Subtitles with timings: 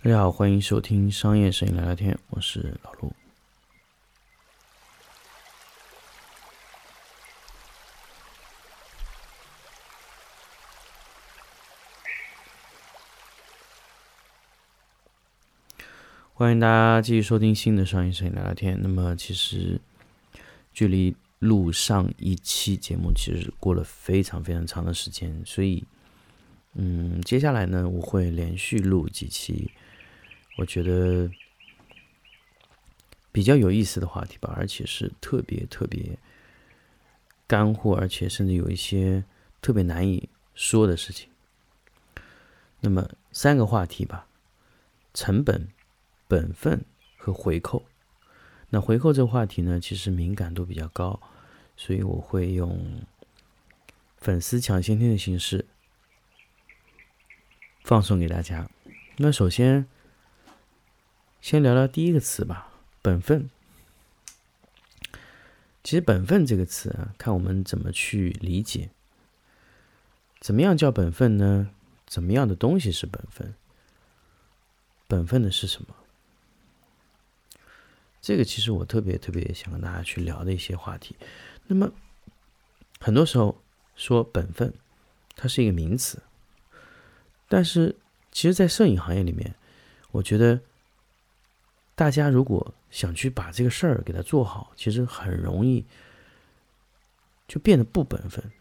[0.00, 3.12] 大家好，欢迎收听商业摄影聊聊天，我是老陆。
[16.32, 18.78] 欢迎大家继续收听新的商业摄影聊聊天。
[18.80, 19.80] 那么，其实
[20.72, 25.82] 距离录上一期节目其实过了非常非常长的时间，所以，
[26.74, 29.72] 嗯，接下来呢，我会连续录几期。
[30.58, 31.30] 我觉得
[33.30, 36.18] 比较有意思的话题吧，而且是特别特别
[37.46, 39.22] 干货，而且甚至有一些
[39.62, 41.28] 特别难以说的事情。
[42.80, 44.26] 那么三个话题吧：
[45.14, 45.68] 成本、
[46.26, 46.84] 本分
[47.16, 47.86] 和回扣。
[48.70, 51.20] 那回扣这个话题呢，其实敏感度比较高，
[51.76, 53.00] 所以我会用
[54.16, 55.64] 粉丝抢先听的形式
[57.84, 58.68] 放送给大家。
[59.18, 59.86] 那首先。
[61.40, 63.48] 先聊聊第一个词吧，本分。
[65.84, 68.90] 其实“本分”这个词啊，看我们怎么去理解。
[70.40, 71.70] 怎么样叫本分呢？
[72.06, 73.54] 怎么样的东西是本分？
[75.06, 75.94] 本分的是什么？
[78.20, 81.16] 这个其实我特别特别想跟大家去聊的一些话题。
[81.68, 81.90] 那么，
[83.00, 83.62] 很多时候
[83.96, 84.74] 说本分，
[85.36, 86.22] 它是一个名词，
[87.48, 87.96] 但是
[88.30, 89.54] 其实，在摄影行业里面，
[90.10, 90.60] 我觉得。
[91.98, 95.84] 大家如果想去把这个事儿给它做好，其实很容易
[97.48, 98.52] 就变得不本分。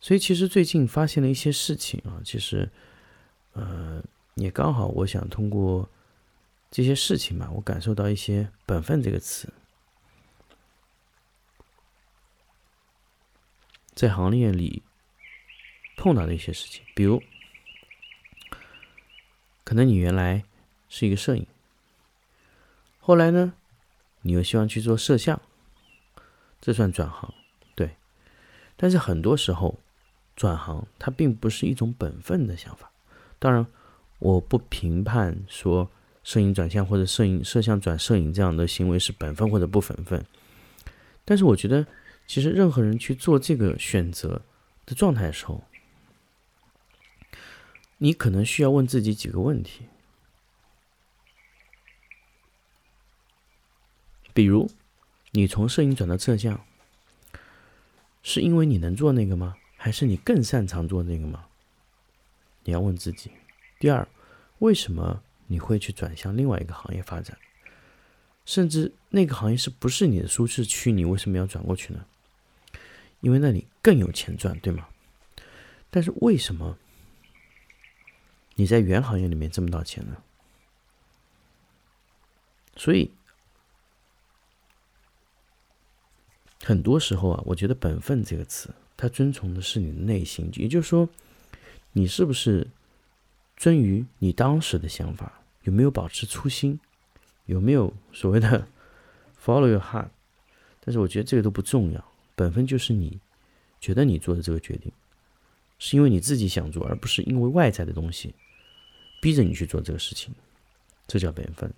[0.00, 2.70] 所以，其实最近发现了一些事情啊，其实，
[3.52, 4.02] 呃，
[4.36, 5.86] 也刚好我想通过
[6.70, 9.52] 这些事情嘛，我感受到一些“本分”这个词
[13.94, 14.82] 在行业里
[15.98, 17.22] 碰到的一些事情，比如，
[19.62, 20.42] 可能你原来。
[20.90, 21.46] 是一个摄影，
[22.98, 23.54] 后来呢，
[24.22, 25.40] 你又希望去做摄像，
[26.60, 27.32] 这算转行，
[27.76, 27.94] 对。
[28.76, 29.78] 但是很多时候，
[30.34, 32.90] 转行它并不是一种本分的想法。
[33.38, 33.64] 当然，
[34.18, 35.88] 我不评判说
[36.24, 40.26] 摄影转向或者摄影摄像转摄影这样的行为是本分或者不本分。
[41.24, 41.86] 但是我觉得，
[42.26, 44.42] 其实任何人去做这个选择
[44.84, 45.62] 的状态的时候，
[47.98, 49.84] 你可能需要问自己几个问题。
[54.32, 54.70] 比如，
[55.32, 56.64] 你从摄影转到摄像，
[58.22, 59.56] 是因为你能做那个吗？
[59.76, 61.46] 还是你更擅长做那个吗？
[62.64, 63.32] 你要问自己。
[63.78, 64.06] 第二，
[64.58, 67.36] 为什么你会去转向另外一个行业发展？
[68.44, 70.92] 甚至那个行业是不是你的舒适区？
[70.92, 72.04] 你为什么要转过去呢？
[73.20, 74.88] 因为那里更有钱赚，对吗？
[75.90, 76.78] 但是为什么
[78.54, 80.22] 你在原行业里面挣不到钱呢？
[82.76, 83.10] 所以。
[86.62, 91.08] 很多时候啊，我觉得“本分”这个词，它遵从的是你的内心，也就是说，
[91.92, 92.66] 你是不是
[93.56, 96.78] 遵于你当时的想法，有没有保持初心，
[97.46, 98.68] 有没有所谓的
[99.42, 100.08] “follow your heart”？
[100.84, 102.04] 但是我觉得这个都不重要，
[102.34, 103.18] 本分就是你
[103.80, 104.92] 觉得你做的这个决定，
[105.78, 108.34] 是因为你自己想做，而不是因为外在的东西
[109.22, 110.34] 逼着你去做这个事情，
[111.06, 111.72] 这叫本分。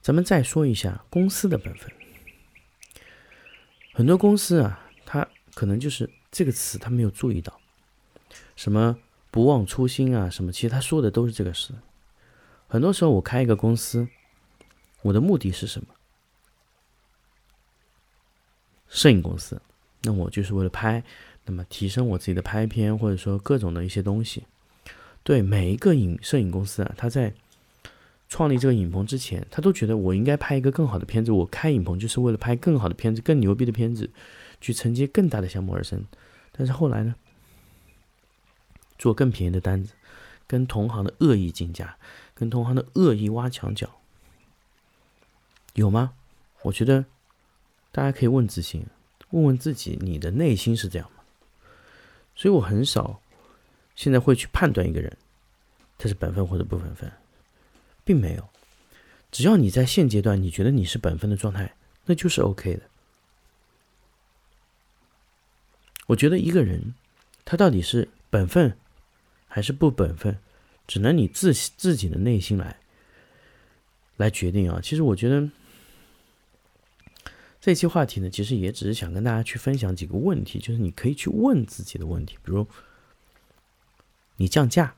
[0.00, 1.92] 咱们再说一下公司的本分。
[3.98, 7.58] 很多公司啊，他可能就是这个词，他没有注意到，
[8.54, 8.96] 什么
[9.32, 11.74] 不忘初心啊，什么，其实他说的都是这个事。
[12.68, 14.06] 很多时候，我开一个公司，
[15.02, 15.88] 我的目的是什么？
[18.88, 19.60] 摄影公司，
[20.02, 21.02] 那我就是为了拍，
[21.44, 24.44] 那么提升我自己的拍片，或者说各种的一些东西。
[25.24, 27.34] 对每一个影摄影公司啊，他在。
[28.28, 31.32] 创立这个影棚之前，他都觉得我应该拍一个更好的片子。
[31.32, 34.10] 我开影棚就是为了拍更好的片子、更牛逼的片子，
[34.60, 36.04] 去承接更大的项目而生。
[36.52, 37.14] 但是后来呢，
[38.98, 39.94] 做更便宜的单子，
[40.46, 41.96] 跟同行的恶意竞价，
[42.34, 43.88] 跟同行的恶意挖墙脚，
[45.74, 46.12] 有吗？
[46.62, 47.06] 我觉得
[47.92, 48.84] 大家可以问自己，
[49.30, 51.22] 问问自己，你的内心是这样吗？
[52.34, 53.20] 所以我很少
[53.94, 55.16] 现在会去判断一个人
[55.96, 57.10] 他是本分或者不本分。
[58.08, 58.48] 并没有，
[59.30, 61.76] 只要你在现阶段你觉得你是本分的状态，
[62.06, 62.82] 那就是 OK 的。
[66.06, 66.94] 我觉得一个人
[67.44, 68.74] 他到底是本分
[69.46, 70.38] 还是不本分，
[70.86, 72.78] 只能你自自己的内心来
[74.16, 74.80] 来决定啊。
[74.82, 75.46] 其实我觉得
[77.60, 82.66] 这期话题呢，其实也只是想跟大家去分享几个问题，就是你可以去问自己的问题，比如
[84.36, 84.94] 你降价。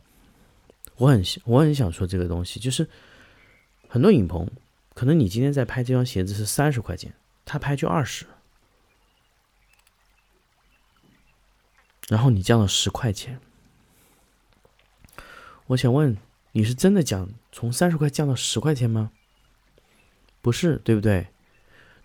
[1.00, 2.86] 我很我很想说这个东西，就是
[3.88, 4.46] 很多影棚，
[4.92, 7.14] 可能你今天在拍这双鞋子是三十块钱，
[7.46, 8.26] 他拍就二十，
[12.08, 13.40] 然后你降到十块钱。
[15.68, 16.18] 我想问，
[16.52, 19.10] 你是真的讲从三十块降到十块钱吗？
[20.42, 21.28] 不是，对不对？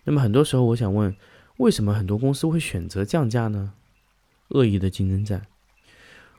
[0.05, 1.13] 那么很多时候，我想问，
[1.57, 3.73] 为什么很多公司会选择降价呢？
[4.49, 5.47] 恶意的竞争战，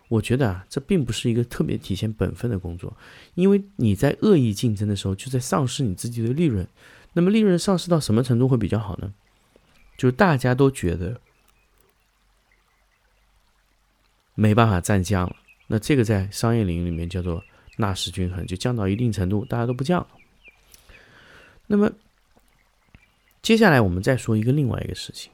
[0.08, 2.96] 我觉得啊，这并不是一个特别体现本分的工作，
[3.34, 6.66] 因为你在恶意竞争的时候，就在丧失你自己的利润。
[7.12, 9.12] 那么利润丧失到什么程度会比较好呢？
[9.96, 11.20] 就大家都觉得
[14.34, 15.36] 没办法再降了，
[15.66, 17.42] 那这个在商业领域里面叫做
[17.78, 20.06] 纳什均衡，就降到一定程度，大家都不降。
[21.66, 21.90] 那么
[23.42, 25.32] 接下来我们再说一个另外一个事情。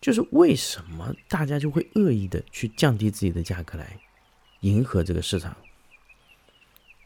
[0.00, 4.00] 就是为什么大家就会恶意的去降低自己的价格来
[4.60, 5.54] 迎合这个市场？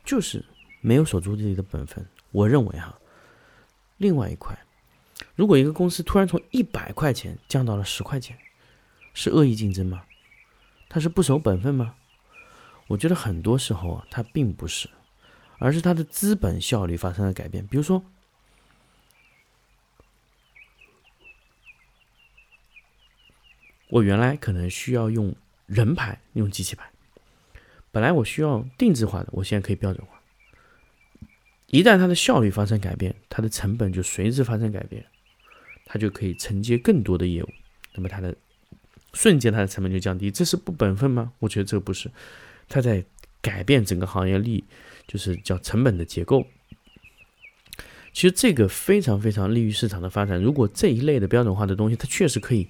[0.05, 0.44] 就是
[0.81, 2.06] 没有守住自己的本分。
[2.31, 2.96] 我认为哈，
[3.96, 4.56] 另外一块，
[5.35, 8.38] 如果一个公司突然从一百块钱降到了十块钱，
[9.12, 10.05] 是恶意竞争吗？
[10.88, 11.96] 它是不守本分吗？
[12.87, 14.88] 我觉得很多时候啊，它并不是，
[15.58, 17.67] 而是它的资本效率发生了改变。
[17.67, 18.05] 比如说。
[23.89, 25.35] 我原来可能需要用
[25.67, 26.91] 人排，用机器排。
[27.93, 30.21] 本来我需要定制化的，我现在可以标准化。
[31.69, 35.05] 一旦它的效率发生改变，它的成本就随之发生改变，
[35.85, 37.49] 它就可以承接更多的业务。
[37.95, 38.35] 那么它的
[39.13, 41.33] 瞬间，它的成本就降低，这是不本分吗？
[41.39, 42.11] 我觉得这个不是，
[42.69, 43.05] 它在
[43.41, 44.65] 改变整个行业利，
[45.07, 46.47] 就是叫成本的结构。
[48.13, 50.41] 其实这个非常非常利于市场的发展。
[50.41, 52.69] 如果这一类的标准化的东西，它确实可以。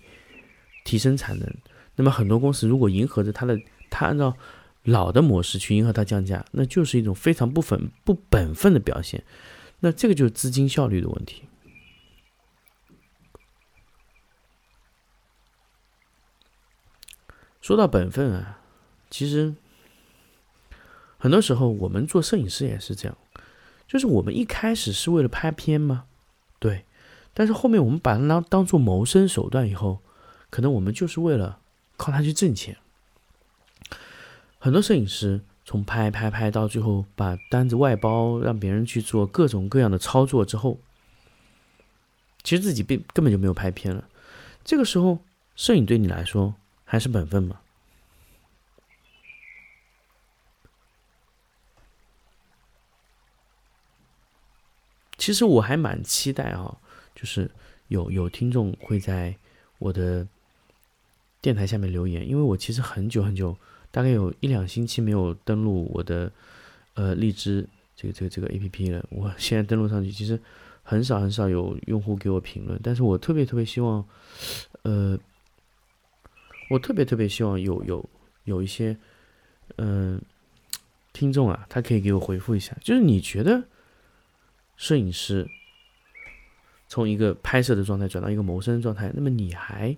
[0.85, 1.55] 提升产能，
[1.97, 3.59] 那么很多公司如果迎合着它的，
[3.89, 4.37] 它按照
[4.83, 9.25] 老的模式去迎合它降价，那就是一种非常不本不本分的表现。
[9.81, 11.45] 那这个就是资金效率的问题。
[17.63, 18.61] 说到本分啊，
[19.09, 19.55] 其实
[21.17, 23.17] 很多时候我们做摄影师也是这样，
[23.89, 26.05] 就是我们一开始是为了拍片吗？
[26.59, 26.85] 对，
[27.33, 30.01] 但是后面我们把它当当做谋生手段以后。
[30.55, 31.59] 可能我们就是为了
[31.97, 32.79] 靠它去挣钱。
[34.61, 40.79] 很多摄影师从拍拍拍到最后把单子外包，让别人去做各种各样的操作之后，
[42.45, 44.09] 其实自己并根本就没有拍片了。
[44.63, 45.19] 这个时候，
[45.57, 46.55] 摄影对你来说
[46.85, 47.61] 还是本分吗？
[55.19, 56.79] 其实我还蛮期待啊，
[57.13, 57.51] 就是
[57.89, 59.37] 有有听众会在
[59.79, 60.25] 我的。
[61.45, 63.55] 电台下面留言，因为我其实很久很久，
[63.91, 66.33] 大概有一两星期没有登录我的
[66.95, 69.05] 呃荔枝这个这个这个 A P P 了。
[69.11, 70.41] 我现在登录上去，其实
[70.83, 74.03] 很少很少有用户给我评论，但是我特别特别希望，
[74.85, 75.19] 呃，
[76.71, 78.09] 我特别特别希望有有
[78.45, 78.97] 有一些
[79.77, 80.19] 嗯
[81.13, 83.65] 听众啊，他可以给我回复一下，就是你觉得
[84.79, 85.47] 摄影师
[86.89, 89.95] 从一个拍摄的状态转到一个谋生状态，那么你还？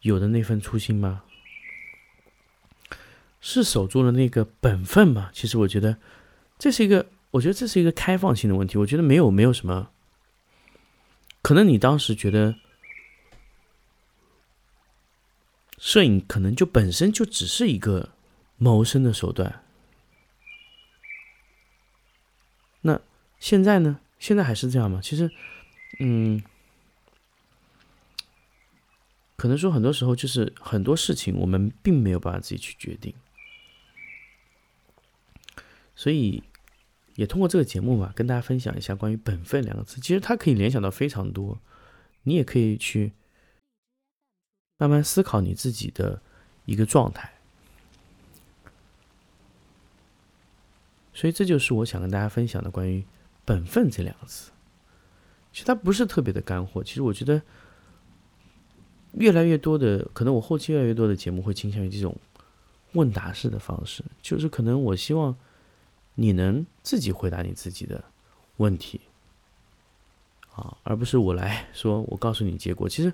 [0.00, 1.24] 有的那份初心吗？
[3.40, 5.30] 是守住了那个本分吗？
[5.32, 5.96] 其实我觉得
[6.58, 8.76] 这是一个，我觉得这是一个开放性的问题。
[8.78, 9.90] 我觉得没有没有什么，
[11.40, 12.56] 可能你当时觉得
[15.78, 18.10] 摄影可能就本身就只是一个
[18.56, 19.62] 谋生的手段。
[22.80, 23.00] 那
[23.38, 24.00] 现在呢？
[24.18, 25.00] 现在还是这样吗？
[25.02, 25.30] 其实，
[26.00, 26.42] 嗯。
[29.38, 33.14] 可能说很多时候就是很多事情我们并没有办法自己去决定，
[35.94, 36.42] 所以
[37.14, 40.00] 也通过这个节目嘛，跟大家分享一下关于“本分”两个字。
[40.00, 41.60] 其实它可以联想到非常多，
[42.24, 43.12] 你也可以去
[44.76, 46.20] 慢慢思考你自己的
[46.64, 47.32] 一个状态。
[51.14, 53.04] 所以这就是我想跟大家分享的关于
[53.46, 54.50] “本分”这两个字。
[55.52, 57.40] 其实它不是特别的干货，其实我觉得。
[59.18, 62.16] 越来越多的，可能我后期越来越多的节目会倾向于这种
[62.92, 65.36] 问答式的方式，就是可能我希望
[66.14, 68.04] 你能自己回答你自己的
[68.58, 69.00] 问题，
[70.54, 72.88] 啊，而不是我来说，我告诉你结果。
[72.88, 73.12] 其实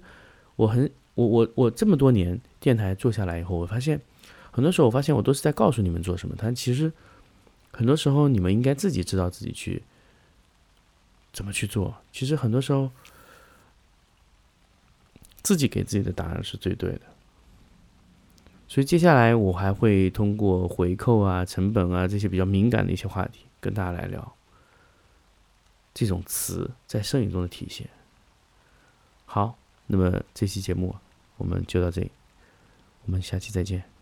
[0.56, 4.00] 我很，我我我这么多年电台做下来以后，我发现
[4.50, 6.92] 很多时候，我发现我都是在告诉你们做什么，但其实
[7.72, 9.82] 很多时候你们应该自己知道自己去
[11.32, 11.94] 怎么去做。
[12.12, 12.90] 其实很多时候。
[15.44, 17.02] 自己给自己的答案是最对的，
[18.66, 24.34] 所以接下来我还会通过回扣啊、成本啊这些比较敏感的一些话题，跟大家来聊
[25.92, 27.88] 这种词在摄影中的体现。
[29.26, 30.96] 好，那么这期节目
[31.36, 32.10] 我们就到这里，
[33.04, 33.93] 我们下期再见。